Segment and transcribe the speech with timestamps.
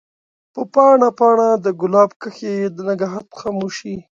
[0.53, 3.95] په پاڼه، پاڼه دګلاب کښي د نګهت خاموشی